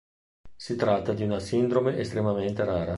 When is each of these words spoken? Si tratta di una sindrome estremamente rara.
Si 0.55 0.75
tratta 0.75 1.13
di 1.13 1.21
una 1.21 1.37
sindrome 1.37 1.99
estremamente 1.99 2.65
rara. 2.65 2.89